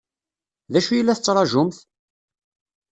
[0.71, 1.77] D acu i la tettṛaǧumt?